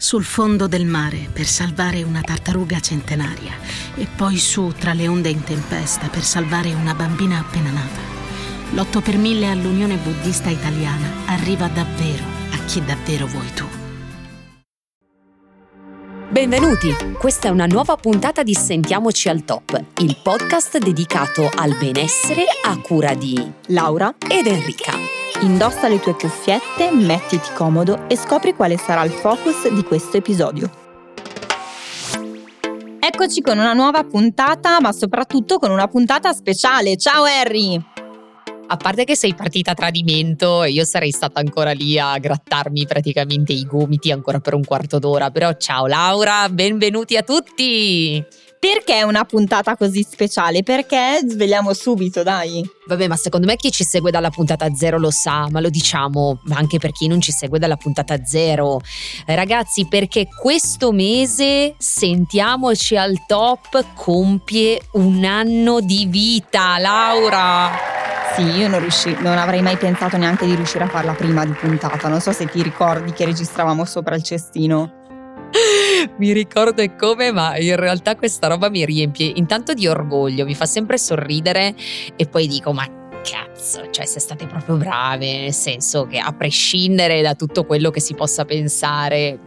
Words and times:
sul 0.00 0.24
fondo 0.24 0.66
del 0.66 0.86
mare 0.86 1.28
per 1.30 1.44
salvare 1.44 2.02
una 2.02 2.22
tartaruga 2.22 2.80
centenaria 2.80 3.52
e 3.94 4.06
poi 4.16 4.38
su 4.38 4.72
tra 4.78 4.94
le 4.94 5.06
onde 5.06 5.28
in 5.28 5.44
tempesta 5.44 6.08
per 6.08 6.22
salvare 6.22 6.72
una 6.72 6.94
bambina 6.94 7.38
appena 7.38 7.70
nata. 7.70 8.00
L'8 8.72 9.02
per 9.02 9.18
1000 9.18 9.50
all'Unione 9.50 9.96
Buddista 9.96 10.48
Italiana 10.48 11.06
arriva 11.26 11.66
davvero 11.66 12.24
a 12.50 12.64
chi 12.64 12.82
davvero 12.82 13.26
vuoi 13.26 13.52
tu. 13.52 13.66
Benvenuti, 16.30 16.94
questa 17.18 17.48
è 17.48 17.50
una 17.50 17.66
nuova 17.66 17.96
puntata 17.96 18.42
di 18.42 18.54
Sentiamoci 18.54 19.28
al 19.28 19.44
Top, 19.44 19.78
il 19.98 20.16
podcast 20.22 20.78
dedicato 20.78 21.50
al 21.54 21.76
benessere 21.76 22.44
a 22.64 22.78
cura 22.78 23.12
di 23.12 23.52
Laura 23.66 24.14
ed 24.26 24.46
Enrica. 24.46 25.19
Indossa 25.42 25.88
le 25.88 26.00
tue 26.00 26.12
cuffiette, 26.12 26.90
mettiti 26.92 27.48
comodo 27.54 28.06
e 28.08 28.16
scopri 28.16 28.54
quale 28.54 28.76
sarà 28.76 29.04
il 29.04 29.10
focus 29.10 29.70
di 29.70 29.82
questo 29.82 30.18
episodio. 30.18 30.70
Eccoci 33.00 33.40
con 33.40 33.56
una 33.56 33.72
nuova 33.72 34.04
puntata, 34.04 34.80
ma 34.82 34.92
soprattutto 34.92 35.58
con 35.58 35.70
una 35.70 35.88
puntata 35.88 36.34
speciale. 36.34 36.98
Ciao 36.98 37.24
Harry! 37.24 37.82
A 38.66 38.76
parte 38.76 39.04
che 39.04 39.16
sei 39.16 39.34
partita 39.34 39.70
a 39.70 39.74
tradimento 39.74 40.62
io 40.64 40.84
sarei 40.84 41.10
stata 41.10 41.40
ancora 41.40 41.72
lì 41.72 41.98
a 41.98 42.18
grattarmi 42.18 42.86
praticamente 42.86 43.54
i 43.54 43.64
gomiti 43.64 44.12
ancora 44.12 44.40
per 44.40 44.52
un 44.52 44.62
quarto 44.62 44.98
d'ora, 44.98 45.30
però 45.30 45.54
ciao 45.54 45.86
Laura, 45.86 46.48
benvenuti 46.50 47.16
a 47.16 47.22
tutti! 47.22 48.24
Perché 48.60 48.96
è 48.96 49.02
una 49.04 49.24
puntata 49.24 49.74
così 49.74 50.02
speciale? 50.02 50.62
Perché 50.62 51.20
svegliamo 51.26 51.72
subito, 51.72 52.22
dai. 52.22 52.62
Vabbè, 52.88 53.08
ma 53.08 53.16
secondo 53.16 53.46
me 53.46 53.56
chi 53.56 53.70
ci 53.70 53.84
segue 53.84 54.10
dalla 54.10 54.28
puntata 54.28 54.68
zero 54.74 54.98
lo 54.98 55.10
sa, 55.10 55.48
ma 55.48 55.60
lo 55.60 55.70
diciamo 55.70 56.42
anche 56.50 56.78
per 56.78 56.92
chi 56.92 57.06
non 57.06 57.22
ci 57.22 57.32
segue 57.32 57.58
dalla 57.58 57.76
puntata 57.76 58.22
zero. 58.22 58.82
Ragazzi, 59.24 59.86
perché 59.88 60.28
questo 60.38 60.92
mese 60.92 61.74
Sentiamoci 61.78 62.98
al 62.98 63.24
top 63.26 63.82
compie 63.94 64.78
un 64.92 65.24
anno 65.24 65.80
di 65.80 66.04
vita, 66.04 66.76
Laura. 66.76 67.70
Sì, 68.36 68.42
io 68.42 68.68
non, 68.68 68.80
riusci- 68.80 69.16
non 69.20 69.38
avrei 69.38 69.62
mai 69.62 69.78
pensato 69.78 70.18
neanche 70.18 70.44
di 70.44 70.54
riuscire 70.54 70.84
a 70.84 70.88
farla 70.88 71.14
prima 71.14 71.46
di 71.46 71.52
puntata. 71.52 72.08
Non 72.08 72.20
so 72.20 72.30
se 72.32 72.44
ti 72.44 72.62
ricordi 72.62 73.12
che 73.12 73.24
registravamo 73.24 73.86
sopra 73.86 74.16
il 74.16 74.22
cestino. 74.22 74.99
Mi 76.18 76.32
ricordo 76.32 76.82
e 76.82 76.96
come, 76.96 77.30
ma 77.32 77.56
in 77.56 77.76
realtà 77.76 78.16
questa 78.16 78.46
roba 78.46 78.68
mi 78.68 78.84
riempie 78.84 79.32
intanto 79.34 79.74
di 79.74 79.86
orgoglio, 79.86 80.44
mi 80.44 80.54
fa 80.54 80.66
sempre 80.66 80.98
sorridere 80.98 81.74
e 82.16 82.26
poi 82.26 82.46
dico 82.46 82.72
ma 82.72 82.86
cazzo, 83.22 83.90
cioè 83.90 84.06
se 84.06 84.20
state 84.20 84.46
proprio 84.46 84.76
brave, 84.76 85.40
nel 85.40 85.52
senso 85.52 86.06
che 86.06 86.18
a 86.18 86.32
prescindere 86.32 87.22
da 87.22 87.34
tutto 87.34 87.64
quello 87.64 87.90
che 87.90 88.00
si 88.00 88.14
possa 88.14 88.44
pensare 88.44 89.38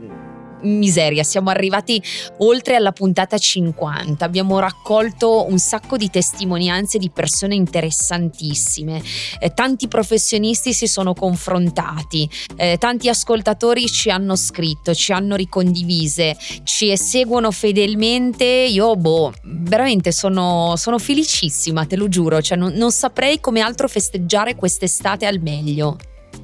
miseria, 0.64 1.24
siamo 1.24 1.50
arrivati 1.50 2.02
oltre 2.40 2.76
alla 2.76 2.92
puntata 2.92 3.38
50, 3.38 4.24
abbiamo 4.24 4.60
raccolto 4.60 5.46
un 5.48 5.58
sacco 5.58 5.98
di 5.98 6.10
testimonianze 6.10 6.98
di 6.98 7.10
persone 7.10 7.56
interessantissime, 7.56 9.02
eh, 9.40 9.54
tanti 9.54 9.88
professionisti 9.88 10.74
si 10.74 10.88
sono 10.88 11.14
confrontati, 11.14 12.30
eh, 12.56 12.78
tanti 12.78 13.10
ascoltatori 13.10 13.88
ci 13.88 14.10
hanno 14.10 14.36
scritto, 14.36 14.94
ci 14.94 15.12
hanno 15.12 15.36
ricondivise, 15.36 16.36
ci 16.64 16.96
seguono 16.98 17.52
fedelmente, 17.52 18.46
io 18.46 18.96
boh, 18.96 19.34
veramente 19.44 20.12
sono, 20.12 20.76
sono 20.76 20.98
felicissima, 21.00 21.86
te 21.86 21.96
lo 21.96 22.08
giuro, 22.08 22.42
cioè 22.42 22.58
non, 22.58 22.74
non 22.74 22.92
saprei 22.92 23.40
come 23.40 23.62
altro 23.62 23.88
festeggiare 23.88 24.56
quest'estate 24.56 25.26
al 25.26 25.40
meglio. 25.40 25.98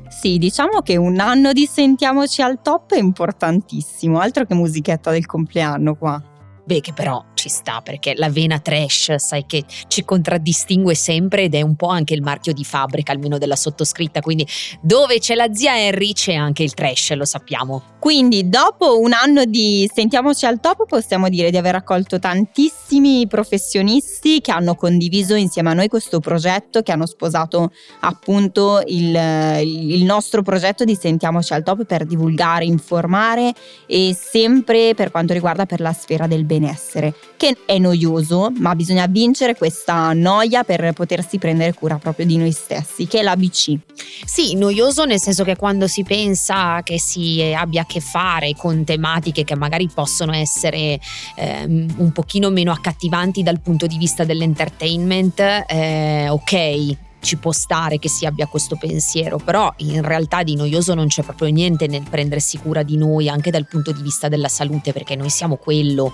Sì, 0.10 0.38
diciamo 0.38 0.82
che 0.82 0.98
un 0.98 1.20
anno 1.20 1.54
di 1.54 1.66
Sentiamoci 1.66 2.42
al 2.42 2.62
top 2.62 2.94
è 2.94 2.98
importantissimo, 2.98 4.20
altro 4.20 4.46
che 4.46 4.56
musichetta 4.56 5.12
del 5.12 5.26
compleanno 5.26 5.96
qua. 5.96 6.22
Beh, 6.70 6.82
che 6.82 6.94
però 6.94 7.26
ci 7.34 7.50
sta 7.50 7.82
perché 7.82 8.14
la 8.16 8.30
vena 8.30 8.60
trash, 8.60 9.16
sai 9.16 9.48
che 9.48 9.64
ci 9.88 10.06
contraddistingue 10.06 10.94
sempre 10.94 11.46
ed 11.46 11.56
è 11.56 11.62
un 11.62 11.76
po' 11.76 11.88
anche 11.88 12.14
il 12.14 12.22
marchio 12.22 12.54
di 12.54 12.64
fabbrica, 12.64 13.12
almeno 13.12 13.40
della 13.40 13.56
sottoscritta. 13.56 14.22
Quindi 14.22 14.46
dove 14.80 15.18
c'è 15.18 15.34
la 15.34 15.52
zia 15.52 15.76
Henry 15.76 16.14
c'è 16.14 16.36
anche 16.36 16.62
il 16.62 16.76
trash, 16.76 17.16
lo 17.16 17.26
sappiamo. 17.26 17.96
Quindi 17.98 18.50
dopo 18.50 19.00
un 19.00 19.14
anno 19.14 19.46
di 19.46 19.90
Sentiamoci 19.92 20.46
al 20.46 20.60
top 20.60 20.86
possiamo 20.86 21.28
dire 21.28 21.50
di 21.50 21.58
aver 21.58 21.74
raccolto 21.74 22.20
tantissimi 22.20 23.26
professionisti 23.26 24.40
che 24.40 24.52
hanno 24.52 24.76
condiviso 24.76 25.34
insieme 25.34 25.72
a 25.72 25.74
noi 25.74 25.88
questo 25.88 26.20
progetto, 26.20 26.84
che 26.84 26.92
hanno 26.92 27.08
sposato 27.08 27.72
appunto 28.02 28.84
il, 28.86 29.16
il 29.64 30.04
nostro 30.04 30.44
progetto 30.44 30.84
di 30.84 30.96
Sentiamoci 30.96 31.52
al 31.52 31.64
top 31.64 31.86
per 31.86 32.06
divulgare, 32.06 32.66
informare 32.66 33.54
e 33.88 34.16
sempre 34.16 34.94
per 34.94 35.10
quanto 35.10 35.34
riguarda 35.34 35.66
per 35.66 35.80
la 35.80 35.94
sfera 35.94 36.28
del 36.28 36.44
benessere 36.44 36.58
benessere, 36.60 37.14
che 37.38 37.58
è 37.66 37.78
noioso, 37.78 38.52
ma 38.58 38.76
bisogna 38.76 39.08
vincere 39.08 39.56
questa 39.56 40.14
noia 40.14 40.64
per 40.64 40.92
potersi 40.94 41.38
prendere 41.38 41.74
cura 41.74 41.98
proprio 41.98 42.26
di 42.26 42.38
noi 42.38 42.52
stessi, 42.52 43.08
che 43.08 43.20
è 43.20 43.24
l'ABC. 43.24 43.78
Sì, 44.26 44.56
noioso 44.56 45.06
nel 45.06 45.20
senso 45.20 45.44
che 45.44 45.56
quando 45.56 45.88
si 45.88 46.04
pensa 46.04 46.82
che 46.84 47.00
si 47.00 47.42
abbia 47.56 47.82
a 47.82 47.86
che 47.86 48.02
fare 48.02 48.54
con 48.56 48.84
tematiche 48.84 49.44
che 49.44 49.56
magari 49.56 49.90
possono 49.94 50.34
essere 50.34 51.00
eh, 51.36 51.64
un 51.66 52.12
pochino 52.14 52.50
meno 52.50 52.72
accattivanti 52.72 53.42
dal 53.42 53.62
punto 53.62 53.88
di 53.88 53.98
vista 53.98 54.24
dell'entertainment, 54.24 55.40
eh, 55.40 56.28
ok, 56.30 57.08
ci 57.20 57.38
può 57.38 57.52
stare 57.52 58.00
che 58.00 58.10
si 58.10 58.26
abbia 58.26 58.48
questo 58.48 58.76
pensiero, 58.76 59.38
però 59.38 59.72
in 59.78 60.02
realtà 60.02 60.44
di 60.44 60.56
noioso 60.56 60.94
non 60.94 61.08
c'è 61.08 61.24
proprio 61.24 61.50
niente 61.50 61.88
nel 61.88 62.04
prendersi 62.10 62.58
cura 62.58 62.84
di 62.84 62.98
noi 62.98 63.30
anche 63.30 63.52
dal 63.52 63.68
punto 63.68 63.92
di 63.92 64.02
vista 64.02 64.28
della 64.28 64.48
salute, 64.48 64.94
perché 64.94 65.16
noi 65.16 65.30
siamo 65.30 65.58
quello, 65.58 66.14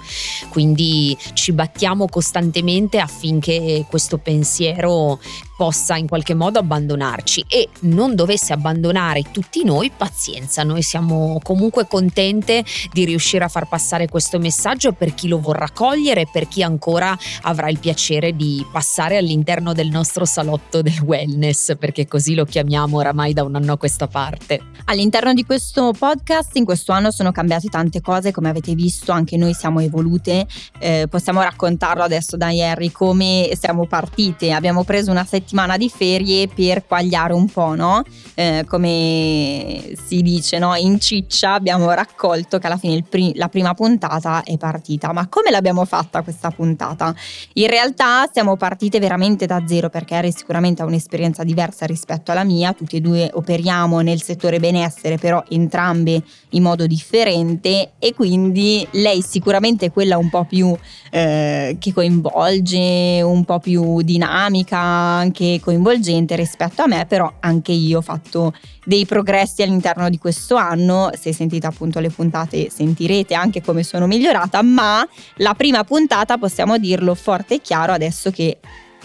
quindi 0.49 1.17
ci 1.33 1.51
battiamo 1.51 2.07
costantemente 2.07 2.99
affinché 2.99 3.85
questo 3.89 4.17
pensiero 4.17 5.19
possa 5.55 5.95
in 5.95 6.07
qualche 6.07 6.33
modo 6.33 6.59
abbandonarci 6.59 7.45
e 7.47 7.69
non 7.81 8.15
dovesse 8.15 8.53
abbandonare 8.53 9.23
tutti 9.31 9.63
noi, 9.63 9.91
pazienza, 9.95 10.63
noi 10.63 10.81
siamo 10.81 11.39
comunque 11.41 11.87
contente 11.87 12.63
di 12.91 13.05
riuscire 13.05 13.43
a 13.43 13.47
far 13.47 13.67
passare 13.67 14.07
questo 14.07 14.39
messaggio 14.39 14.91
per 14.91 15.13
chi 15.13 15.27
lo 15.27 15.39
vorrà 15.39 15.69
cogliere 15.73 16.21
e 16.21 16.27
per 16.31 16.47
chi 16.47 16.61
ancora 16.61 17.17
avrà 17.43 17.69
il 17.69 17.79
piacere 17.79 18.35
di 18.35 18.65
passare 18.71 19.17
all'interno 19.17 19.73
del 19.73 19.87
nostro 19.87 20.25
salotto 20.25 20.81
del 20.81 20.99
wellness, 20.99 21.75
perché 21.77 22.05
così 22.07 22.35
lo 22.35 22.45
chiamiamo 22.45 22.97
oramai 22.97 23.33
da 23.33 23.43
un 23.43 23.55
anno 23.55 23.73
a 23.73 23.77
questa 23.77 24.07
parte. 24.07 24.61
All'interno 24.85 25.33
di 25.33 25.45
questo 25.45 25.93
podcast 25.97 26.55
in 26.57 26.65
questo 26.65 26.91
anno 26.91 27.11
sono 27.11 27.31
cambiate 27.31 27.69
tante 27.69 28.01
cose, 28.01 28.31
come 28.31 28.49
avete 28.49 28.75
visto 28.75 29.11
anche 29.11 29.37
noi 29.37 29.53
siamo 29.53 29.79
evolute, 29.79 30.45
eh, 30.79 31.07
possiamo 31.09 31.41
raccontarlo 31.41 32.03
adesso 32.03 32.37
da 32.37 32.47
Harry 32.47 32.91
come 32.91 33.49
siamo 33.59 33.87
partite, 33.87 34.51
abbiamo 34.51 34.83
preso 34.83 35.11
una 35.11 35.23
settimana 35.23 35.43
settimana 35.45 35.77
di 35.77 35.89
ferie 35.89 36.47
per 36.47 36.85
quagliare 36.87 37.33
un 37.33 37.47
po', 37.47 37.75
no? 37.75 38.03
Eh, 38.33 38.65
come 38.67 39.93
si 40.05 40.21
dice, 40.23 40.57
no? 40.57 40.73
In 40.75 40.99
ciccia 40.99 41.53
abbiamo 41.53 41.91
raccolto 41.91 42.57
che 42.57 42.65
alla 42.65 42.77
fine 42.77 43.03
pri- 43.07 43.33
la 43.35 43.47
prima 43.47 43.75
puntata 43.75 44.43
è 44.43 44.57
partita. 44.57 45.13
Ma 45.13 45.27
come 45.27 45.51
l'abbiamo 45.51 45.85
fatta 45.85 46.23
questa 46.23 46.49
puntata? 46.49 47.13
In 47.53 47.67
realtà 47.67 48.27
siamo 48.33 48.57
partite 48.57 48.99
veramente 48.99 49.45
da 49.45 49.61
zero 49.67 49.89
perché 49.89 50.15
Ari 50.15 50.31
sicuramente 50.31 50.81
ha 50.81 50.85
un'esperienza 50.85 51.43
diversa 51.43 51.85
rispetto 51.85 52.31
alla 52.31 52.43
mia, 52.43 52.73
tutti 52.73 52.95
e 52.95 53.01
due 53.01 53.29
operiamo 53.31 53.99
nel 53.99 54.21
settore 54.21 54.59
benessere, 54.59 55.17
però 55.17 55.43
entrambe 55.49 56.23
in 56.49 56.63
modo 56.63 56.87
differente 56.87 57.91
e 57.99 58.13
quindi 58.13 58.85
lei 58.91 59.21
sicuramente 59.21 59.87
è 59.87 59.91
quella 59.91 60.17
un 60.17 60.29
po' 60.29 60.45
più 60.45 60.75
eh, 61.11 61.77
che 61.79 61.93
coinvolge, 61.93 63.21
un 63.21 63.45
po' 63.45 63.59
più 63.59 64.01
dinamica, 64.01 65.21
anche 65.35 65.59
coinvolgente 65.59 66.35
rispetto 66.37 66.81
a 66.81 66.87
me, 66.87 67.05
però 67.05 67.31
anche 67.41 67.73
io 67.73 67.97
ho 67.97 68.01
fatto 68.01 68.53
dei 68.85 69.05
progressi 69.05 69.61
all'interno 69.61 70.09
di 70.09 70.17
questo 70.17 70.55
anno. 70.55 71.09
Se 71.19 71.33
sentite 71.33 71.67
appunto 71.67 71.99
le 71.99 72.09
puntate 72.09 72.69
sentirete 72.69 73.33
anche 73.33 73.61
come 73.61 73.83
sono 73.83 74.07
migliorata, 74.07 74.61
ma 74.61 75.05
la 75.37 75.53
prima 75.53 75.83
puntata 75.83 76.37
possiamo 76.37 76.77
dirlo 76.77 77.13
forte 77.15 77.55
e 77.55 77.61
chiaro 77.61 77.91
adesso 77.91 78.31
che 78.31 78.59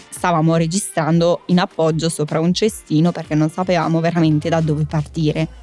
stavamo 0.09 0.55
registrando 0.57 1.43
in 1.47 1.59
appoggio 1.59 2.09
sopra 2.09 2.41
un 2.41 2.53
cestino 2.53 3.11
perché 3.11 3.35
non 3.35 3.51
sapevamo 3.51 4.01
veramente 4.01 4.49
da 4.49 4.61
dove 4.61 4.85
partire. 4.85 5.60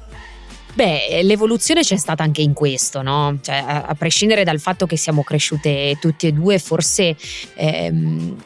Beh, 0.78 1.22
l'evoluzione 1.24 1.80
c'è 1.80 1.96
stata 1.96 2.22
anche 2.22 2.40
in 2.40 2.52
questo, 2.52 3.02
no? 3.02 3.36
Cioè, 3.42 3.56
a, 3.66 3.96
prescindere 3.98 4.44
dal 4.44 4.60
fatto 4.60 4.86
che 4.86 4.96
siamo 4.96 5.24
cresciute 5.24 5.98
tutte 6.00 6.28
e 6.28 6.32
due, 6.32 6.60
forse 6.60 7.16
ehm, 7.56 8.36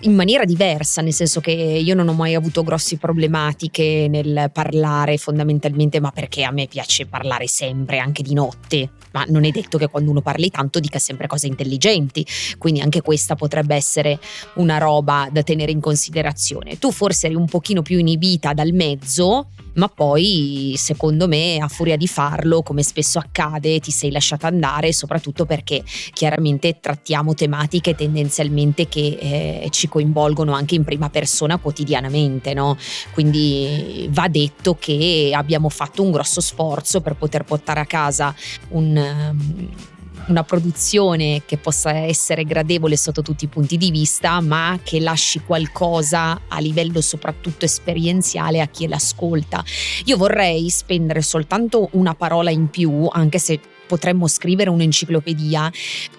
in 0.00 0.14
maniera 0.14 0.46
diversa, 0.46 1.02
nel 1.02 1.12
senso 1.12 1.42
che 1.42 1.50
io 1.50 1.94
non 1.94 2.08
ho 2.08 2.14
mai 2.14 2.34
avuto 2.34 2.62
grosse 2.62 2.96
problematiche 2.96 4.06
nel 4.08 4.48
parlare 4.54 5.18
fondamentalmente, 5.18 6.00
ma 6.00 6.10
perché 6.12 6.44
a 6.44 6.50
me 6.50 6.66
piace 6.66 7.04
parlare 7.04 7.46
sempre, 7.46 7.98
anche 7.98 8.22
di 8.22 8.32
notte. 8.32 8.92
Ma 9.12 9.26
non 9.28 9.44
è 9.44 9.50
detto 9.50 9.76
che 9.76 9.88
quando 9.88 10.12
uno 10.12 10.22
parli 10.22 10.48
tanto 10.48 10.80
dica 10.80 10.98
sempre 10.98 11.26
cose 11.26 11.46
intelligenti, 11.46 12.24
quindi 12.56 12.80
anche 12.80 13.02
questa 13.02 13.34
potrebbe 13.34 13.74
essere 13.74 14.18
una 14.54 14.78
roba 14.78 15.28
da 15.30 15.42
tenere 15.42 15.72
in 15.72 15.80
considerazione. 15.80 16.78
Tu 16.78 16.90
forse 16.90 17.26
eri 17.26 17.34
un 17.34 17.44
pochino 17.44 17.82
più 17.82 17.98
inibita 17.98 18.54
dal 18.54 18.72
mezzo 18.72 19.48
ma 19.74 19.88
poi 19.88 20.74
secondo 20.76 21.28
me 21.28 21.58
a 21.58 21.68
furia 21.68 21.96
di 21.96 22.06
farlo, 22.06 22.62
come 22.62 22.82
spesso 22.82 23.18
accade, 23.18 23.80
ti 23.80 23.90
sei 23.90 24.10
lasciata 24.10 24.46
andare, 24.46 24.92
soprattutto 24.92 25.46
perché 25.46 25.82
chiaramente 26.12 26.78
trattiamo 26.80 27.34
tematiche 27.34 27.94
tendenzialmente 27.94 28.88
che 28.88 29.18
eh, 29.20 29.68
ci 29.70 29.88
coinvolgono 29.88 30.52
anche 30.52 30.74
in 30.74 30.84
prima 30.84 31.10
persona 31.10 31.58
quotidianamente, 31.58 32.54
no? 32.54 32.76
Quindi 33.12 34.08
va 34.10 34.28
detto 34.28 34.76
che 34.78 35.32
abbiamo 35.34 35.68
fatto 35.68 36.02
un 36.02 36.10
grosso 36.10 36.40
sforzo 36.40 37.00
per 37.00 37.14
poter 37.14 37.44
portare 37.44 37.80
a 37.80 37.86
casa 37.86 38.34
un... 38.70 38.96
Um, 38.96 39.68
una 40.30 40.44
produzione 40.44 41.42
che 41.44 41.58
possa 41.58 41.92
essere 41.92 42.44
gradevole 42.44 42.96
sotto 42.96 43.22
tutti 43.22 43.44
i 43.44 43.48
punti 43.48 43.76
di 43.76 43.90
vista, 43.90 44.40
ma 44.40 44.78
che 44.82 45.00
lasci 45.00 45.40
qualcosa 45.40 46.42
a 46.48 46.58
livello 46.60 47.00
soprattutto 47.00 47.64
esperienziale 47.64 48.60
a 48.60 48.66
chi 48.66 48.86
l'ascolta. 48.86 49.62
Io 50.04 50.16
vorrei 50.16 50.68
spendere 50.70 51.22
soltanto 51.22 51.88
una 51.92 52.14
parola 52.14 52.50
in 52.50 52.68
più, 52.68 53.06
anche 53.10 53.38
se 53.38 53.60
potremmo 53.90 54.28
scrivere 54.28 54.70
un'enciclopedia 54.70 55.68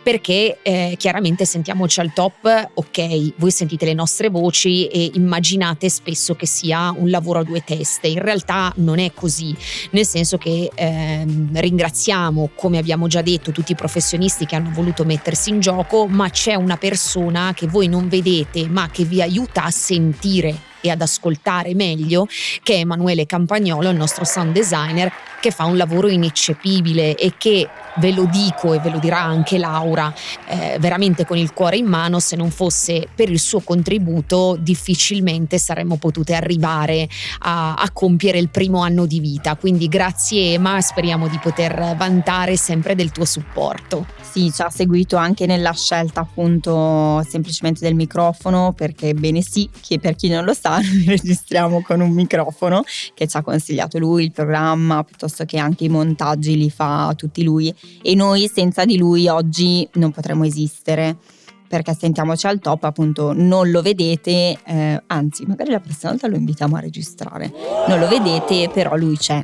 perché 0.03 0.57
eh, 0.62 0.95
chiaramente 0.97 1.45
sentiamoci 1.45 2.01
al 2.01 2.12
top, 2.12 2.71
ok, 2.73 3.33
voi 3.38 3.51
sentite 3.51 3.85
le 3.85 3.94
nostre 3.94 4.27
voci 4.27 4.88
e 4.88 5.12
immaginate 5.13 5.88
spesso 5.88 6.35
che 6.35 6.45
sia 6.45 6.94
un 6.94 7.09
lavoro 7.09 7.39
a 7.39 7.44
due 7.44 7.63
teste, 7.63 8.07
in 8.07 8.19
realtà 8.19 8.73
non 8.77 9.00
è 9.00 9.13
così, 9.13 9.56
nel 9.91 10.06
senso 10.06 10.38
che 10.38 10.69
eh, 10.75 11.25
ringraziamo, 11.53 12.50
come 12.56 12.77
abbiamo 12.77 13.07
già 13.07 13.21
detto, 13.21 13.51
tutti 13.51 13.71
i 13.71 13.75
professionisti 13.75 14.45
che 14.45 14.57
hanno 14.57 14.71
voluto 14.73 15.06
mettersi 15.06 15.50
in 15.51 15.62
gioco, 15.62 16.07
ma 16.07 16.29
c'è 16.29 16.56
una 16.56 16.75
persona 16.75 17.53
che 17.53 17.68
voi 17.68 17.88
non 17.88 18.09
vedete 18.09 18.68
ma 18.68 18.89
che 18.89 19.06
vi 19.06 19.21
aiuta 19.21 19.63
a 19.63 19.71
sentire 19.71 20.69
e 20.81 20.89
ad 20.89 21.01
ascoltare 21.01 21.74
meglio, 21.74 22.28
che 22.63 22.75
è 22.75 22.80
Emanuele 22.80 23.25
Campagnolo, 23.25 23.89
il 23.89 23.98
nostro 23.98 24.25
sound 24.25 24.51
designer, 24.51 25.12
che 25.39 25.51
fa 25.51 25.66
un 25.66 25.75
lavoro 25.75 26.07
ineccepibile 26.07 27.16
e 27.16 27.33
che 27.38 27.68
ve 27.98 28.13
lo 28.13 28.25
dico 28.25 28.74
e 28.74 28.80
ve 28.80 28.89
lo 28.89 29.00
dirà 29.00 29.22
anche 29.22 29.57
Laura, 29.57 30.13
eh, 30.48 30.78
veramente 30.80 31.25
con 31.25 31.38
il 31.38 31.51
cuore 31.54 31.78
in 31.78 31.88
mano, 31.88 32.19
se 32.19 32.36
non 32.36 32.51
fosse 32.51 33.07
per 33.13 33.30
il 33.30 33.39
suo 33.39 33.60
contributo 33.60 34.56
difficilmente 34.60 35.57
saremmo 35.57 35.98
potute 35.98 36.33
arrivare 36.33 37.10
a, 37.39 37.74
a 37.74 37.92
compiere 37.92 38.38
il 38.38 38.50
primo 38.50 38.81
anno 38.81 39.06
di 39.06 39.19
vita. 39.19 39.56
Quindi 39.56 39.88
grazie 39.88 40.54
Ema, 40.54 40.80
speriamo 40.80 41.28
di 41.28 41.39
poter 41.42 41.95
vantare 41.98 42.56
sempre 42.56 42.95
del 42.95 43.12
tuo 43.12 43.25
supporto. 43.25 44.06
Sì, 44.22 44.51
ci 44.54 44.62
ha 44.62 44.69
seguito 44.69 45.18
anche 45.18 45.45
nella 45.45 45.74
scelta 45.74 46.22
appunto 46.22 47.22
semplicemente 47.28 47.81
del 47.81 47.95
microfono 47.95 48.72
perché 48.72 49.13
bene 49.13 49.42
sì, 49.42 49.69
che 49.86 50.00
per 50.00 50.16
chi 50.16 50.30
non 50.30 50.45
lo 50.45 50.54
sa 50.54 50.70
noi 50.81 51.06
registriamo 51.06 51.81
con 51.81 52.01
un 52.01 52.12
microfono 52.12 52.83
che 53.13 53.27
ci 53.27 53.38
ha 53.38 53.41
consigliato 53.41 53.97
lui 53.97 54.25
il 54.25 54.31
programma 54.31 55.03
piuttosto 55.03 55.45
che 55.45 55.57
anche 55.57 55.85
i 55.85 55.89
montaggi 55.89 56.57
li 56.57 56.69
fa 56.69 57.13
tutti 57.15 57.44
lui. 57.44 57.73
E 58.01 58.15
noi 58.15 58.50
senza 58.53 58.85
di 58.85 58.97
lui 58.97 59.27
oggi 59.27 59.88
non 59.94 60.12
potremmo 60.12 60.45
esistere. 60.45 61.18
Perché 61.71 61.95
sentiamoci 61.97 62.47
al 62.47 62.59
top, 62.59 62.83
appunto 62.83 63.31
non 63.31 63.71
lo 63.71 63.81
vedete, 63.81 64.59
eh, 64.62 65.03
anzi 65.07 65.45
magari 65.45 65.71
la 65.71 65.79
prossima 65.79 66.12
volta 66.12 66.27
lo 66.27 66.35
invitiamo 66.35 66.75
a 66.75 66.81
registrare, 66.81 67.50
non 67.88 67.97
lo 67.97 68.09
vedete 68.09 68.69
però 68.73 68.97
lui 68.97 69.15
c'è. 69.15 69.41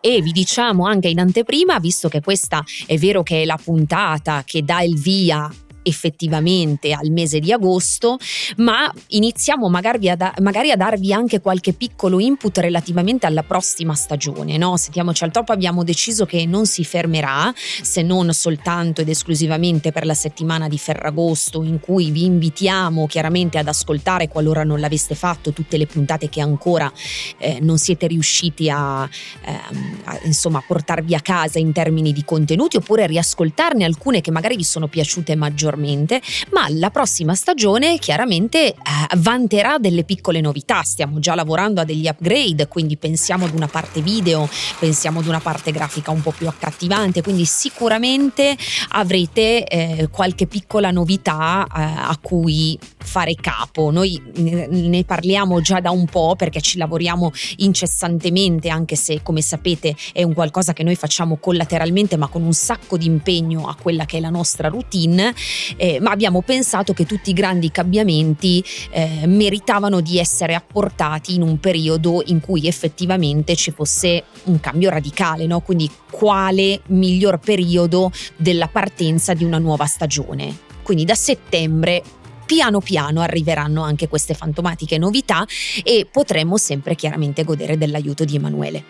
E 0.00 0.20
vi 0.20 0.32
diciamo 0.32 0.84
anche 0.84 1.06
in 1.06 1.20
anteprima, 1.20 1.78
visto 1.78 2.08
che 2.08 2.22
questa 2.22 2.64
è 2.86 2.98
vero 2.98 3.22
che 3.22 3.42
è 3.42 3.44
la 3.44 3.56
puntata 3.62 4.42
che 4.44 4.64
dà 4.64 4.82
il 4.82 4.98
via 4.98 5.48
effettivamente 5.82 6.92
al 6.92 7.10
mese 7.10 7.38
di 7.38 7.52
agosto, 7.52 8.18
ma 8.56 8.92
iniziamo 9.08 9.68
magari 9.68 10.08
a, 10.08 10.16
da- 10.16 10.34
magari 10.40 10.70
a, 10.70 10.76
darvi 10.76 11.12
anche 11.12 11.40
qualche 11.40 11.72
piccolo 11.72 12.20
input 12.20 12.58
relativamente 12.58 13.26
alla 13.26 13.42
prossima 13.42 13.94
stagione. 13.94 14.56
No? 14.56 14.76
Sentiamoci 14.76 15.24
al 15.24 15.30
top, 15.30 15.50
abbiamo 15.50 15.84
deciso 15.84 16.26
che 16.26 16.46
non 16.46 16.66
si 16.66 16.84
fermerà 16.84 17.52
se 17.56 18.02
non 18.02 18.32
soltanto 18.32 19.00
ed 19.00 19.08
esclusivamente 19.08 19.92
per 19.92 20.04
la 20.04 20.14
settimana 20.14 20.68
di 20.68 20.78
Ferragosto 20.78 21.62
in 21.62 21.80
cui 21.80 22.10
vi 22.10 22.24
invitiamo 22.24 23.06
chiaramente 23.06 23.58
ad 23.58 23.68
ascoltare 23.68 24.28
qualora 24.28 24.64
non 24.64 24.80
l'aveste 24.80 25.14
fatto 25.14 25.52
tutte 25.52 25.76
le 25.76 25.86
puntate 25.86 26.28
che 26.28 26.40
ancora 26.40 26.90
eh, 27.38 27.58
non 27.60 27.78
siete 27.78 28.06
riusciti 28.06 28.68
a, 28.70 29.08
ehm, 29.44 30.00
a 30.04 30.20
insomma 30.24 30.62
portarvi 30.66 31.14
a 31.14 31.20
casa 31.20 31.58
in 31.58 31.72
termini 31.72 32.12
di 32.12 32.24
contenuti 32.24 32.76
oppure 32.76 33.06
riascoltarne 33.06 33.84
alcune 33.84 34.20
che 34.20 34.30
magari 34.30 34.56
vi 34.56 34.64
sono 34.64 34.86
piaciute 34.86 35.34
maggiormente 35.36 35.69
maggiormente, 35.70 36.20
ma 36.50 36.66
la 36.68 36.90
prossima 36.90 37.34
stagione 37.34 37.98
chiaramente 37.98 38.68
eh, 38.68 38.74
vanterà 39.16 39.78
delle 39.78 40.04
piccole 40.04 40.40
novità. 40.40 40.82
Stiamo 40.82 41.18
già 41.18 41.34
lavorando 41.34 41.80
a 41.80 41.84
degli 41.84 42.08
upgrade, 42.08 42.68
quindi 42.68 42.96
pensiamo 42.96 43.46
ad 43.46 43.54
una 43.54 43.68
parte 43.68 44.00
video, 44.00 44.48
pensiamo 44.78 45.20
ad 45.20 45.26
una 45.26 45.40
parte 45.40 45.70
grafica 45.70 46.10
un 46.10 46.22
po' 46.22 46.32
più 46.32 46.48
accattivante, 46.48 47.22
quindi 47.22 47.44
sicuramente 47.44 48.56
avrete 48.90 49.66
eh, 49.66 50.08
qualche 50.10 50.46
piccola 50.46 50.90
novità 50.90 51.64
eh, 51.64 51.80
a 51.80 52.18
cui 52.20 52.78
fare 52.98 53.34
capo. 53.34 53.90
Noi 53.90 54.20
ne 54.34 55.04
parliamo 55.04 55.60
già 55.60 55.80
da 55.80 55.90
un 55.90 56.06
po' 56.06 56.34
perché 56.36 56.60
ci 56.60 56.78
lavoriamo 56.78 57.32
incessantemente, 57.56 58.68
anche 58.68 58.96
se 58.96 59.22
come 59.22 59.40
sapete 59.40 59.94
è 60.12 60.22
un 60.22 60.34
qualcosa 60.34 60.72
che 60.72 60.82
noi 60.82 60.96
facciamo 60.96 61.36
collateralmente, 61.36 62.16
ma 62.16 62.26
con 62.28 62.42
un 62.42 62.52
sacco 62.52 62.96
di 62.96 63.06
impegno 63.06 63.66
a 63.66 63.76
quella 63.80 64.04
che 64.04 64.18
è 64.18 64.20
la 64.20 64.30
nostra 64.30 64.68
routine 64.68 65.34
eh, 65.76 65.98
ma 66.00 66.10
abbiamo 66.10 66.42
pensato 66.42 66.92
che 66.92 67.06
tutti 67.06 67.30
i 67.30 67.34
grandi 67.34 67.70
cambiamenti 67.70 68.64
eh, 68.90 69.26
meritavano 69.26 70.00
di 70.00 70.18
essere 70.18 70.54
apportati 70.54 71.34
in 71.34 71.42
un 71.42 71.58
periodo 71.58 72.22
in 72.26 72.40
cui 72.40 72.66
effettivamente 72.66 73.56
ci 73.56 73.70
fosse 73.70 74.24
un 74.44 74.60
cambio 74.60 74.90
radicale, 74.90 75.46
no? 75.46 75.60
quindi 75.60 75.90
quale 76.10 76.80
miglior 76.86 77.38
periodo 77.38 78.10
della 78.36 78.68
partenza 78.68 79.34
di 79.34 79.44
una 79.44 79.58
nuova 79.58 79.86
stagione. 79.86 80.68
Quindi 80.82 81.04
da 81.04 81.14
settembre 81.14 82.02
piano 82.46 82.80
piano 82.80 83.20
arriveranno 83.20 83.82
anche 83.82 84.08
queste 84.08 84.34
fantomatiche 84.34 84.98
novità 84.98 85.46
e 85.84 86.08
potremo 86.10 86.56
sempre 86.56 86.96
chiaramente 86.96 87.44
godere 87.44 87.78
dell'aiuto 87.78 88.24
di 88.24 88.34
Emanuele. 88.34 88.82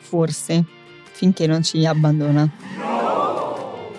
Forse, 0.00 0.64
finché 1.12 1.46
non 1.46 1.62
ci 1.62 1.86
abbandona 1.86 2.95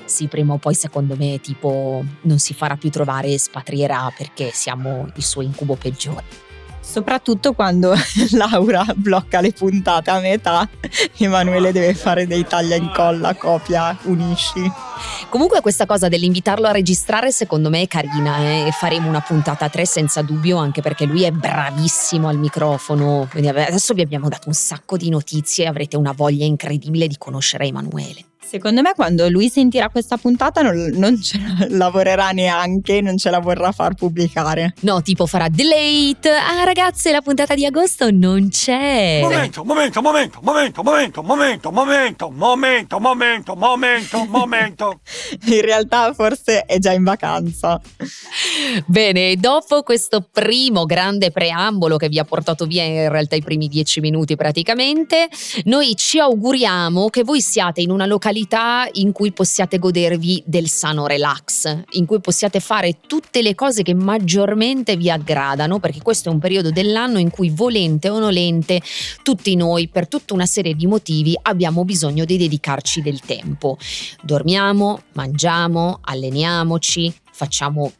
sì, 0.07 0.27
prima 0.27 0.53
o 0.53 0.57
poi 0.57 0.73
secondo 0.73 1.15
me 1.15 1.39
tipo 1.41 2.03
non 2.21 2.39
si 2.39 2.53
farà 2.53 2.75
più 2.77 2.89
trovare 2.89 3.27
e 3.27 3.37
spatrierà 3.37 4.11
perché 4.17 4.51
siamo 4.53 5.09
il 5.13 5.23
suo 5.23 5.41
incubo 5.41 5.75
peggiore. 5.75 6.45
Soprattutto 6.79 7.51
quando 7.51 7.93
Laura 8.31 8.85
blocca 8.95 9.41
le 9.41 9.51
puntate 9.51 10.09
a 10.09 10.21
metà, 10.21 10.67
Emanuele 11.17 11.73
deve 11.73 11.93
fare 11.93 12.25
dei 12.25 12.47
taglia 12.47 12.75
e 12.75 12.77
incolla, 12.77 13.35
copia, 13.35 13.97
unisci. 14.03 14.71
Comunque 15.27 15.59
questa 15.59 15.85
cosa 15.85 16.07
dell'invitarlo 16.07 16.65
a 16.65 16.71
registrare 16.71 17.33
secondo 17.33 17.69
me 17.69 17.81
è 17.81 17.87
carina 17.87 18.37
eh? 18.39 18.67
e 18.67 18.71
faremo 18.71 19.09
una 19.09 19.19
puntata 19.19 19.65
a 19.65 19.69
tre 19.69 19.85
senza 19.85 20.21
dubbio 20.21 20.55
anche 20.57 20.81
perché 20.81 21.03
lui 21.03 21.23
è 21.23 21.31
bravissimo 21.31 22.29
al 22.29 22.37
microfono. 22.37 23.27
Quindi 23.29 23.49
adesso 23.49 23.93
vi 23.93 24.01
abbiamo 24.01 24.29
dato 24.29 24.47
un 24.47 24.53
sacco 24.53 24.95
di 24.95 25.09
notizie 25.09 25.65
e 25.65 25.67
avrete 25.67 25.97
una 25.97 26.13
voglia 26.13 26.45
incredibile 26.45 27.07
di 27.07 27.17
conoscere 27.17 27.65
Emanuele. 27.65 28.26
Secondo 28.49 28.81
me 28.81 28.93
quando 28.95 29.27
lui 29.27 29.49
sentirà 29.49 29.89
questa 29.89 30.15
puntata 30.15 30.61
non, 30.61 30.91
non 30.93 31.21
ce 31.21 31.37
la 31.37 31.67
lavorerà 31.67 32.29
neanche, 32.29 33.01
non 33.01 33.17
ce 33.17 33.29
la 33.29 33.39
vorrà 33.39 33.73
far 33.73 33.93
pubblicare. 33.93 34.73
No, 34.83 35.01
tipo 35.01 35.25
farà 35.25 35.49
delete. 35.49 36.29
Ah 36.29 36.63
ragazze, 36.63 37.11
la 37.11 37.19
puntata 37.19 37.55
di 37.55 37.65
agosto 37.65 38.09
non 38.09 38.47
c'è. 38.47 39.19
Momento, 39.21 39.65
momento, 39.65 40.01
momento, 40.01 40.39
momento, 40.41 40.81
momento, 40.81 41.21
momento, 41.21 41.71
momento, 41.71 42.29
momento, 42.31 42.99
momento, 42.99 43.55
momento, 43.55 44.25
momento. 44.25 44.99
In 45.47 45.61
realtà 45.61 46.13
forse 46.13 46.61
è 46.61 46.79
già 46.79 46.93
in 46.93 47.03
vacanza. 47.03 47.81
Bene, 48.85 49.35
dopo 49.35 49.83
questo 49.83 50.25
primo 50.31 50.85
grande 50.85 51.31
preambolo 51.31 51.97
che 51.97 52.07
vi 52.07 52.17
ha 52.17 52.23
portato 52.23 52.65
via 52.65 52.83
in 52.83 53.09
realtà 53.09 53.35
i 53.35 53.41
primi 53.41 53.67
dieci 53.67 53.99
minuti 53.99 54.37
praticamente, 54.37 55.27
noi 55.65 55.95
ci 55.95 56.17
auguriamo 56.19 57.09
che 57.09 57.23
voi 57.23 57.41
siate 57.41 57.81
in 57.81 57.91
una 57.91 58.05
località 58.05 58.35
qualità 58.37 58.87
in 58.93 59.11
cui 59.11 59.31
possiate 59.31 59.79
godervi 59.79 60.43
del 60.45 60.69
sano 60.69 61.07
relax, 61.07 61.83
in 61.91 62.05
cui 62.05 62.21
possiate 62.21 62.59
fare 62.59 62.99
tutte 63.07 63.41
le 63.41 63.55
cose 63.55 63.81
che 63.81 63.95
maggiormente 63.95 64.95
vi 64.95 65.09
aggradano, 65.09 65.79
perché 65.79 66.01
questo 66.03 66.29
è 66.29 66.31
un 66.31 66.37
periodo 66.39 66.69
dell'anno 66.69 67.17
in 67.17 67.31
cui 67.31 67.49
volente 67.49 68.09
o 68.09 68.19
nolente 68.19 68.79
tutti 69.23 69.55
noi, 69.55 69.87
per 69.87 70.07
tutta 70.07 70.35
una 70.35 70.45
serie 70.45 70.75
di 70.75 70.85
motivi, 70.85 71.35
abbiamo 71.41 71.83
bisogno 71.83 72.25
di 72.25 72.37
dedicarci 72.37 73.01
del 73.01 73.21
tempo. 73.21 73.77
Dormiamo, 74.21 75.01
mangiamo, 75.13 75.99
alleniamoci, 76.01 77.11
facciamo... 77.31 77.91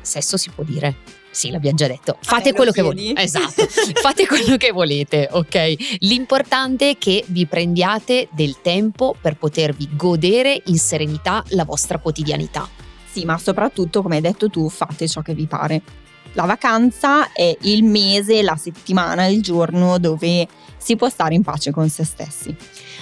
Sesso 0.00 0.38
si 0.38 0.48
può 0.48 0.64
dire 0.64 1.17
sì, 1.38 1.50
l'abbiamo 1.52 1.76
già 1.76 1.86
detto. 1.86 2.16
Fate 2.20 2.52
quello 2.52 2.72
che 2.72 2.82
volete. 2.82 3.22
Esatto. 3.22 3.64
Fate 4.02 4.26
quello 4.26 4.56
che 4.56 4.72
volete, 4.72 5.28
ok? 5.30 5.98
L'importante 6.00 6.90
è 6.90 6.98
che 6.98 7.22
vi 7.28 7.46
prendiate 7.46 8.26
del 8.32 8.60
tempo 8.60 9.14
per 9.20 9.36
potervi 9.36 9.88
godere 9.92 10.60
in 10.66 10.78
serenità 10.78 11.44
la 11.50 11.64
vostra 11.64 11.98
quotidianità. 11.98 12.68
Sì, 13.08 13.24
ma 13.24 13.38
soprattutto, 13.38 14.02
come 14.02 14.16
hai 14.16 14.20
detto 14.20 14.50
tu, 14.50 14.68
fate 14.68 15.06
ciò 15.06 15.22
che 15.22 15.32
vi 15.32 15.46
pare 15.46 15.80
La 16.34 16.44
vacanza 16.44 17.32
è 17.32 17.56
il 17.62 17.82
mese, 17.84 18.42
la 18.42 18.56
settimana, 18.56 19.26
il 19.26 19.42
giorno 19.42 19.98
dove 19.98 20.46
si 20.76 20.96
può 20.96 21.08
stare 21.08 21.34
in 21.34 21.42
pace 21.42 21.70
con 21.70 21.88
se 21.88 22.04
stessi. 22.04 22.54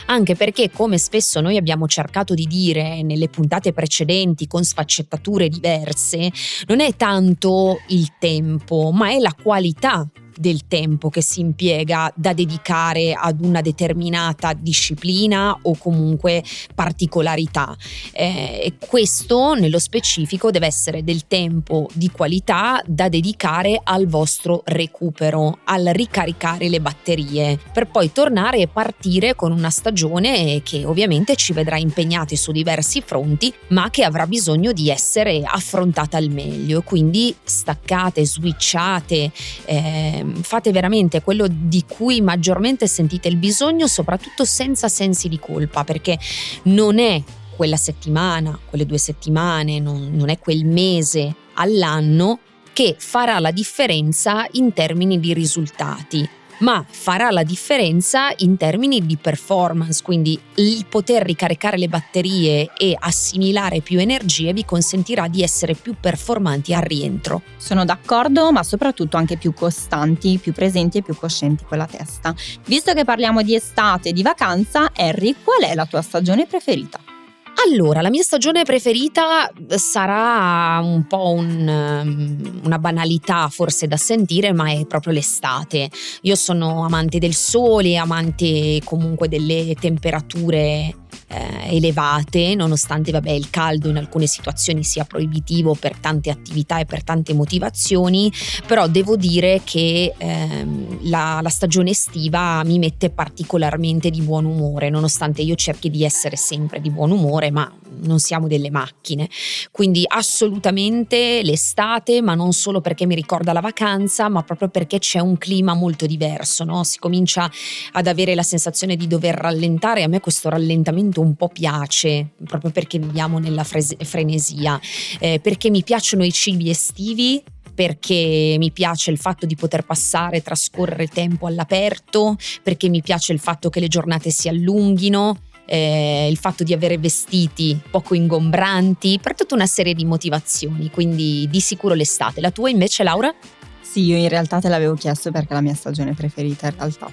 Anche 0.06 0.37
perché 0.37 0.71
come 0.71 0.99
spesso 0.99 1.40
noi 1.40 1.56
abbiamo 1.56 1.88
cercato 1.88 2.35
di 2.35 2.47
dire 2.47 3.02
nelle 3.02 3.28
puntate 3.28 3.73
precedenti 3.73 4.47
con 4.47 4.64
sfaccettature 4.64 5.49
diverse, 5.49 6.30
non 6.66 6.80
è 6.80 6.95
tanto 6.97 7.80
il 7.88 8.12
tempo, 8.18 8.92
ma 8.92 9.11
è 9.11 9.18
la 9.18 9.35
qualità 9.40 10.09
del 10.37 10.66
tempo 10.66 11.09
che 11.11 11.23
si 11.23 11.40
impiega 11.40 12.12
da 12.14 12.33
dedicare 12.33 13.12
ad 13.12 13.40
una 13.40 13.61
determinata 13.61 14.52
disciplina 14.52 15.57
o 15.62 15.76
comunque 15.76 16.43
particolarità. 16.75 17.76
Eh, 18.12 18.75
questo 18.78 19.55
nello 19.55 19.78
specifico 19.78 20.50
deve 20.50 20.66
essere 20.66 21.02
del 21.02 21.26
tempo 21.26 21.88
di 21.93 22.11
qualità 22.11 22.83
da 22.87 23.09
dedicare 23.09 23.81
al 23.83 24.07
vostro 24.07 24.62
recupero, 24.66 25.59
al 25.64 25.90
ricaricare 25.93 26.69
le 26.69 26.81
batterie, 26.81 27.59
per 27.73 27.88
poi 27.88 28.12
tornare 28.12 28.59
e 28.59 28.69
partire 28.69 29.35
con 29.35 29.52
una 29.52 29.71
stagione 29.71 30.62
che 30.62 30.85
ovviamente 30.85 31.37
ci 31.37 31.52
vedrà 31.52 31.78
impegnati 31.78 32.37
su 32.37 32.52
diversi 32.52 33.00
fronti, 33.00 33.52
ma 33.69 33.90
che 33.90 34.05
avrà 34.05 34.26
bisogno 34.26 34.73
di 34.73 34.90
essere 34.90 35.43
affrontata 35.45 36.16
al 36.16 36.31
meglio. 36.31 36.83
Quindi 36.83 37.35
staccate, 37.43 38.25
switchate. 38.25 39.31
Eh, 39.64 40.25
fate 40.42 40.71
veramente 40.73 41.23
quello 41.23 41.47
di 41.49 41.85
cui 41.87 42.21
maggiormente 42.21 42.87
sentite 42.87 43.28
il 43.28 43.37
bisogno, 43.37 43.87
soprattutto 43.87 44.45
senza 44.45 44.88
sensi 44.88 45.28
di 45.28 45.38
colpa, 45.38 45.85
perché 45.85 46.18
non 46.64 46.99
è 46.99 47.23
quella 47.56 47.76
settimana, 47.76 48.59
quelle 48.68 48.87
due 48.87 48.99
settimane, 48.99 49.80
non, 49.80 50.11
non 50.12 50.28
è 50.28 50.38
quel 50.38 50.64
mese 50.64 51.35
all'anno 51.54 52.40
che 52.73 52.97
farà 52.99 53.38
la 53.38 53.50
differenza 53.50 54.47
in 54.52 54.73
termini 54.73 55.18
di 55.18 55.33
risultati 55.33 56.28
ma 56.58 56.84
farà 56.88 57.30
la 57.30 57.42
differenza 57.42 58.32
in 58.38 58.56
termini 58.56 59.04
di 59.04 59.16
performance, 59.16 60.02
quindi 60.02 60.38
il 60.56 60.86
poter 60.88 61.22
ricaricare 61.22 61.76
le 61.76 61.88
batterie 61.88 62.70
e 62.76 62.96
assimilare 62.98 63.80
più 63.80 63.98
energie 63.98 64.52
vi 64.52 64.64
consentirà 64.64 65.28
di 65.28 65.42
essere 65.42 65.75
più 65.75 65.94
performanti 65.98 66.75
al 66.75 66.82
rientro. 66.82 67.42
Sono 67.56 67.84
d'accordo, 67.84 68.52
ma 68.52 68.62
soprattutto 68.62 69.16
anche 69.16 69.36
più 69.36 69.52
costanti, 69.52 70.38
più 70.38 70.52
presenti 70.52 70.98
e 70.98 71.02
più 71.02 71.16
coscienti 71.16 71.64
con 71.64 71.78
la 71.78 71.86
testa. 71.86 72.34
Visto 72.64 72.92
che 72.92 73.04
parliamo 73.04 73.42
di 73.42 73.54
estate 73.54 74.10
e 74.10 74.12
di 74.12 74.22
vacanza, 74.22 74.92
Harry, 74.94 75.34
qual 75.42 75.62
è 75.68 75.75
la 75.75 75.86
tua 75.86 76.02
stagione 76.02 76.46
preferita? 76.46 77.15
Allora, 77.64 78.02
la 78.02 78.10
mia 78.10 78.22
stagione 78.22 78.64
preferita 78.64 79.50
sarà 79.68 80.78
un 80.82 81.06
po' 81.06 81.30
un, 81.30 81.66
um, 81.66 82.60
una 82.64 82.78
banalità 82.78 83.48
forse 83.48 83.86
da 83.86 83.96
sentire, 83.96 84.52
ma 84.52 84.70
è 84.70 84.84
proprio 84.86 85.14
l'estate. 85.14 85.88
Io 86.22 86.34
sono 86.36 86.84
amante 86.84 87.18
del 87.18 87.34
sole, 87.34 87.96
amante 87.96 88.80
comunque 88.84 89.28
delle 89.28 89.75
temperature 89.80 90.94
eh, 91.28 91.76
elevate, 91.76 92.54
nonostante 92.54 93.11
vabbè, 93.11 93.30
il 93.30 93.50
caldo 93.50 93.88
in 93.88 93.97
alcune 93.97 94.26
situazioni 94.26 94.85
sia 94.85 95.04
proibitivo 95.04 95.75
per 95.75 95.97
tante 95.99 96.30
attività 96.30 96.78
e 96.78 96.85
per 96.85 97.02
tante 97.02 97.35
motivazioni, 97.35 98.33
però 98.66 98.87
devo 98.87 99.16
dire 99.16 99.62
che 99.64 100.14
ehm, 100.16 101.09
la, 101.09 101.40
la 101.42 101.49
stagione 101.49 101.90
estiva 101.90 102.62
mi 102.64 102.78
mette 102.78 103.11
particolarmente 103.11 104.11
di 104.11 104.21
buon 104.23 104.45
umore, 104.45 104.90
nonostante 104.90 105.42
io 105.42 105.54
cerchi 105.54 105.90
di 105.90 106.04
essere 106.04 106.37
sempre 106.37 106.80
di 106.80 106.90
buon 106.90 107.11
umore, 107.11 107.50
ma 107.50 107.71
non 108.02 108.18
siamo 108.18 108.47
delle 108.47 108.71
macchine. 108.71 109.28
Quindi 109.71 110.04
assolutamente 110.06 111.42
l'estate, 111.42 112.21
ma 112.23 112.35
non 112.35 112.52
solo 112.52 112.80
perché 112.80 113.06
mi 113.06 113.14
ricorda 113.14 113.52
la 113.52 113.61
vacanza, 113.61 114.28
ma 114.28 114.42
proprio 114.42 114.68
perché 114.68 114.99
c'è 114.99 115.18
un 115.18 115.38
clima 115.38 115.75
molto 115.75 116.06
diverso, 116.06 116.64
no? 116.64 116.85
si 116.85 116.99
comincia 116.99 117.50
ad 117.92 118.06
avere 118.06 118.35
la 118.35 118.42
sensazione 118.42 118.97
di 118.97 119.06
dover 119.06 119.35
rallentare. 119.35 120.02
A 120.02 120.09
me 120.09 120.21
questo 120.21 120.49
rallentamento 120.49 121.15
un 121.20 121.35
po' 121.35 121.49
piace, 121.49 122.30
proprio 122.44 122.70
perché 122.70 122.99
viviamo 122.99 123.38
nella 123.38 123.64
fres- 123.64 123.96
frenesia, 124.04 124.80
eh, 125.18 125.40
perché 125.40 125.70
mi 125.70 125.82
piacciono 125.82 126.25
i 126.25 126.32
cibi 126.32 126.70
estivi 126.70 127.42
perché 127.76 128.56
mi 128.58 128.73
piace 128.73 129.11
il 129.11 129.18
fatto 129.18 129.44
di 129.44 129.54
poter 129.54 129.85
passare, 129.85 130.40
trascorrere 130.40 131.08
tempo 131.08 131.46
all'aperto, 131.46 132.37
perché 132.62 132.88
mi 132.88 133.02
piace 133.02 133.35
il 133.35 133.38
fatto 133.38 133.68
che 133.68 133.80
le 133.80 133.88
giornate 133.88 134.30
si 134.30 134.49
allunghino, 134.49 135.38
eh, 135.66 136.26
il 136.30 136.38
fatto 136.38 136.64
di 136.64 136.73
avere 136.73 136.96
vestiti 136.96 137.78
poco 137.90 138.14
ingombranti, 138.14 139.18
per 139.20 139.35
tutta 139.35 139.54
una 139.54 139.66
serie 139.66 139.92
di 139.92 140.06
motivazioni, 140.06 140.90
quindi 140.90 141.46
di 141.50 141.61
sicuro 141.61 141.92
l'estate. 141.92 142.40
La 142.40 142.50
tua 142.50 142.70
invece 142.70 143.02
Laura? 143.02 143.35
Sì, 143.82 144.04
io 144.04 144.16
in 144.16 144.28
realtà 144.28 144.58
te 144.58 144.68
l'avevo 144.68 144.94
chiesto 144.94 145.30
perché 145.30 145.50
è 145.50 145.54
la 145.54 145.61
mia 145.61 145.75
stagione 145.75 146.14
preferita 146.14 146.68
in 146.68 146.75
realtà. 146.76 147.11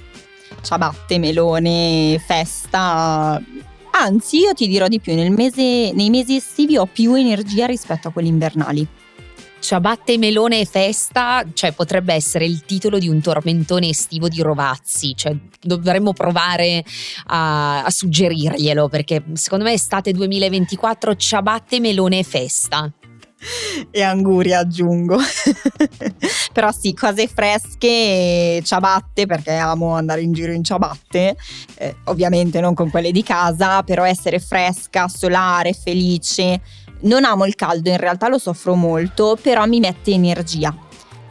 Ciabatte, 0.61 1.17
melone, 1.17 2.21
festa. 2.25 3.41
Anzi, 3.95 4.39
io 4.39 4.53
ti 4.53 4.67
dirò 4.67 4.87
di 4.87 4.99
più, 4.99 5.13
mese, 5.31 5.91
nei 5.93 6.09
mesi 6.09 6.35
estivi 6.35 6.77
ho 6.77 6.87
più 6.87 7.13
energia 7.13 7.67
rispetto 7.67 8.07
a 8.07 8.11
quelli 8.11 8.27
invernali. 8.27 8.85
Ciabatte, 9.59 10.17
melone 10.17 10.59
e 10.59 10.65
festa, 10.65 11.45
cioè 11.53 11.71
potrebbe 11.73 12.13
essere 12.13 12.45
il 12.45 12.65
titolo 12.65 12.97
di 12.97 13.07
un 13.07 13.21
tormentone 13.21 13.87
estivo 13.87 14.27
di 14.27 14.41
Rovazzi, 14.41 15.15
cioè 15.15 15.37
dovremmo 15.61 16.11
provare 16.11 16.83
a, 17.27 17.83
a 17.83 17.89
suggerirglielo 17.89 18.89
perché 18.89 19.23
secondo 19.33 19.63
me 19.63 19.73
estate 19.73 20.11
2024 20.11 21.15
ciabatte, 21.15 21.79
melone 21.79 22.19
e 22.19 22.23
festa 22.23 22.91
e 23.91 24.01
anguria 24.01 24.59
aggiungo. 24.59 25.17
Però 26.53 26.71
sì, 26.71 26.93
cose 26.93 27.27
fresche, 27.27 28.61
ciabatte 28.63 29.25
perché 29.25 29.53
amo 29.53 29.93
andare 29.93 30.21
in 30.21 30.33
giro 30.33 30.51
in 30.51 30.63
ciabatte, 30.63 31.35
eh, 31.75 31.95
ovviamente 32.05 32.59
non 32.59 32.73
con 32.73 32.89
quelle 32.89 33.11
di 33.11 33.23
casa, 33.23 33.83
però 33.83 34.03
essere 34.03 34.39
fresca, 34.39 35.07
solare, 35.07 35.73
felice 35.73 36.61
non 37.03 37.25
amo 37.25 37.45
il 37.45 37.55
caldo, 37.55 37.89
in 37.89 37.97
realtà 37.97 38.27
lo 38.27 38.37
soffro 38.37 38.75
molto, 38.75 39.37
però 39.41 39.65
mi 39.65 39.79
mette 39.79 40.11
energia. 40.11 40.73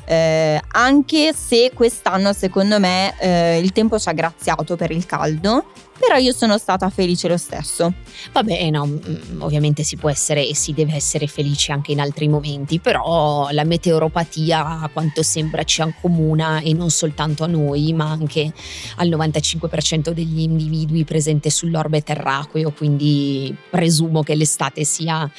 Eh, 0.05 0.61
anche 0.73 1.33
se 1.33 1.71
quest'anno 1.75 2.33
secondo 2.33 2.79
me 2.81 3.15
eh, 3.19 3.59
il 3.59 3.73
tempo 3.73 3.99
ci 3.99 4.09
ha 4.09 4.13
graziato 4.13 4.77
per 4.77 4.91
il 4.91 5.07
caldo, 5.07 5.65
però 5.99 6.17
io 6.17 6.33
sono 6.33 6.59
stata 6.59 6.91
felice 6.91 7.29
lo 7.29 7.37
stesso. 7.37 7.93
Vabbè, 8.33 8.71
no, 8.71 8.87
mm, 8.87 9.41
ovviamente 9.41 9.85
si 9.85 9.97
può 9.97 10.11
essere 10.11 10.47
e 10.47 10.55
si 10.55 10.73
deve 10.73 10.95
essere 10.95 11.29
felici 11.29 11.71
anche 11.71 11.93
in 11.93 12.01
altri 12.01 12.27
momenti, 12.27 12.81
però 12.81 13.49
la 13.53 13.65
meteoropatia 13.65 14.81
a 14.81 14.91
quanto 14.93 15.23
sembra 15.23 15.63
ci 15.63 15.81
accomuna 15.81 16.61
e 16.61 16.73
non 16.73 16.91
soltanto 16.91 17.45
a 17.45 17.47
noi, 17.47 17.93
ma 17.93 18.11
anche 18.11 18.53
al 18.97 19.09
95% 19.09 20.11
degli 20.11 20.41
individui 20.41 21.05
presenti 21.05 21.51
sull'orbe 21.51 22.03
terracqueo, 22.03 22.73
quindi 22.73 23.55
presumo 23.71 24.23
che 24.23 24.35
l'estate 24.35 24.85
sia 24.85 25.31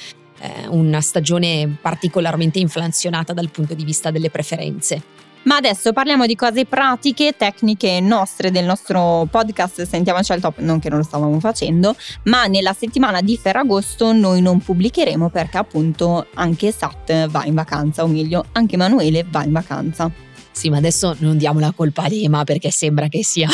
eh, 0.43 0.67
una 0.67 0.99
stagione 0.99 1.77
particolarmente 1.81 2.59
inflazionata 2.59 3.31
dal 3.31 3.49
punto 3.49 3.73
di 3.73 3.85
vista 3.85 4.11
delle 4.11 4.29
preferenze. 4.29 5.01
Ma 5.43 5.57
adesso 5.57 5.91
parliamo 5.91 6.25
di 6.25 6.35
cose 6.35 6.65
pratiche, 6.65 7.35
tecniche 7.37 7.99
nostre 7.99 8.49
del 8.49 8.63
nostro 8.63 9.27
podcast 9.29 9.81
Sentiamoci 9.85 10.31
al 10.31 10.39
top, 10.39 10.59
non 10.59 10.79
che 10.79 10.87
non 10.87 10.99
lo 10.99 11.03
stavamo 11.03 11.37
facendo, 11.39 11.95
ma 12.23 12.45
nella 12.45 12.71
settimana 12.71 13.21
di 13.21 13.37
Ferragosto 13.37 14.13
noi 14.13 14.41
non 14.41 14.59
pubblicheremo 14.59 15.29
perché 15.29 15.57
appunto 15.57 16.27
anche 16.35 16.71
Sat 16.71 17.27
va 17.27 17.43
in 17.45 17.55
vacanza, 17.55 18.03
o 18.03 18.07
meglio, 18.07 18.45
anche 18.53 18.75
Emanuele 18.75 19.25
va 19.29 19.43
in 19.43 19.51
vacanza. 19.51 20.09
Sì, 20.51 20.69
ma 20.69 20.77
adesso 20.77 21.15
non 21.19 21.37
diamo 21.37 21.59
la 21.59 21.73
colpa 21.75 22.03
a 22.03 22.07
Lema 22.07 22.43
perché 22.45 22.71
sembra 22.71 23.07
che 23.07 23.23
sia 23.23 23.49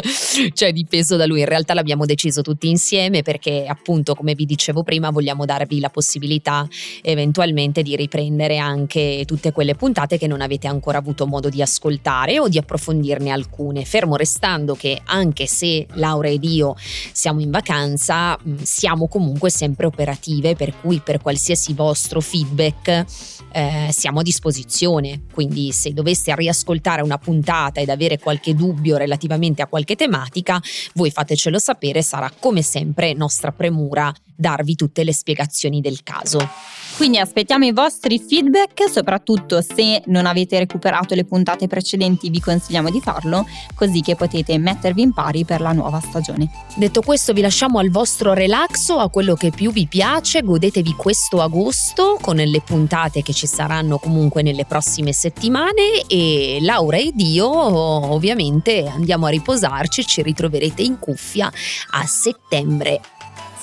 cioè 0.52 0.72
dipeso 0.72 1.16
da 1.16 1.26
lui. 1.26 1.40
In 1.40 1.46
realtà 1.46 1.74
l'abbiamo 1.74 2.04
deciso 2.04 2.42
tutti 2.42 2.68
insieme 2.68 3.22
perché 3.22 3.64
appunto, 3.66 4.14
come 4.14 4.34
vi 4.34 4.44
dicevo 4.44 4.82
prima, 4.82 5.10
vogliamo 5.10 5.44
darvi 5.44 5.80
la 5.80 5.90
possibilità 5.90 6.66
eventualmente 7.02 7.82
di 7.82 7.96
riprendere 7.96 8.58
anche 8.58 9.24
tutte 9.26 9.52
quelle 9.52 9.74
puntate 9.74 10.18
che 10.18 10.26
non 10.26 10.40
avete 10.40 10.66
ancora 10.66 10.98
avuto 10.98 11.26
modo 11.26 11.48
di 11.48 11.62
ascoltare 11.62 12.38
o 12.38 12.48
di 12.48 12.58
approfondirne 12.58 13.30
alcune. 13.30 13.84
Fermo 13.84 14.16
restando 14.16 14.74
che 14.74 15.00
anche 15.04 15.46
se 15.46 15.86
Laura 15.94 16.28
ed 16.28 16.44
io 16.44 16.74
siamo 17.12 17.40
in 17.40 17.50
vacanza, 17.50 18.38
siamo 18.62 19.08
comunque 19.08 19.50
sempre 19.50 19.86
operative, 19.86 20.54
per 20.54 20.78
cui 20.80 21.00
per 21.00 21.20
qualsiasi 21.20 21.72
vostro 21.74 22.20
feedback 22.20 23.33
eh, 23.54 23.88
siamo 23.92 24.20
a 24.20 24.22
disposizione. 24.22 25.22
Quindi 25.32 25.70
se 25.70 25.92
doveste 25.92 26.34
riascoltare 26.34 27.02
una 27.02 27.18
puntata 27.18 27.80
ed 27.80 27.88
avere 27.88 28.18
qualche 28.18 28.54
dubbio 28.54 28.96
relativamente 28.96 29.62
a 29.62 29.68
qualche 29.68 29.94
tematica, 29.94 30.60
voi 30.94 31.10
fatecelo 31.10 31.58
sapere, 31.58 32.02
sarà 32.02 32.30
come 32.38 32.62
sempre 32.62 33.14
nostra 33.14 33.52
premura 33.52 34.12
darvi 34.36 34.74
tutte 34.74 35.04
le 35.04 35.12
spiegazioni 35.12 35.80
del 35.80 36.02
caso. 36.02 36.48
Quindi 36.96 37.18
aspettiamo 37.18 37.64
i 37.64 37.72
vostri 37.72 38.20
feedback, 38.20 38.88
soprattutto 38.88 39.60
se 39.60 40.02
non 40.06 40.26
avete 40.26 40.58
recuperato 40.58 41.16
le 41.16 41.24
puntate 41.24 41.66
precedenti 41.66 42.30
vi 42.30 42.40
consigliamo 42.40 42.88
di 42.88 43.00
farlo, 43.00 43.46
così 43.74 44.00
che 44.00 44.14
potete 44.14 44.56
mettervi 44.58 45.02
in 45.02 45.12
pari 45.12 45.44
per 45.44 45.60
la 45.60 45.72
nuova 45.72 46.00
stagione. 46.00 46.48
Detto 46.76 47.00
questo 47.00 47.32
vi 47.32 47.40
lasciamo 47.40 47.78
al 47.80 47.90
vostro 47.90 48.32
relaxo, 48.32 48.98
a 48.98 49.08
quello 49.10 49.34
che 49.34 49.50
più 49.50 49.72
vi 49.72 49.88
piace, 49.88 50.42
godetevi 50.42 50.94
questo 50.94 51.40
agosto 51.40 52.16
con 52.20 52.36
le 52.36 52.60
puntate 52.60 53.22
che 53.22 53.32
ci 53.32 53.43
saranno 53.46 53.98
comunque 53.98 54.42
nelle 54.42 54.64
prossime 54.64 55.12
settimane 55.12 56.02
e 56.06 56.58
Laura 56.60 56.98
ed 56.98 57.20
io 57.20 57.48
ovviamente 57.48 58.86
andiamo 58.86 59.26
a 59.26 59.30
riposarci, 59.30 60.06
ci 60.06 60.22
ritroverete 60.22 60.82
in 60.82 60.98
cuffia 60.98 61.50
a 61.90 62.06
settembre 62.06 63.00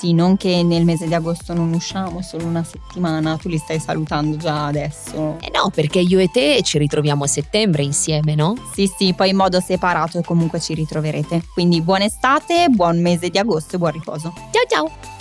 sì, 0.02 0.14
non 0.14 0.36
che 0.36 0.64
nel 0.64 0.84
mese 0.84 1.06
di 1.06 1.14
agosto 1.14 1.54
non 1.54 1.72
usciamo, 1.74 2.24
solo 2.24 2.46
una 2.46 2.64
settimana, 2.64 3.38
tu 3.38 3.50
li 3.50 3.60
stai 3.60 3.80
salutando 3.80 4.36
già 4.36 4.66
adesso. 4.66 5.38
Eh 5.40 5.52
no, 5.54 5.70
perché 5.70 6.00
io 6.00 6.18
e 6.18 6.28
te 6.28 6.64
ci 6.64 6.80
ritroviamo 6.80 7.26
a 7.26 7.28
settembre 7.28 7.84
insieme, 7.84 8.34
no? 8.34 8.56
Sì, 8.74 8.92
sì, 8.98 9.14
poi 9.14 9.30
in 9.30 9.36
modo 9.36 9.60
separato 9.60 10.20
comunque 10.24 10.60
ci 10.60 10.74
ritroverete. 10.74 11.44
Quindi 11.54 11.84
buona 11.84 12.06
estate, 12.06 12.70
buon 12.70 13.00
mese 13.00 13.30
di 13.30 13.38
agosto 13.38 13.76
e 13.76 13.78
buon 13.78 13.92
riposo. 13.92 14.34
Ciao 14.52 14.66
ciao! 14.68 15.21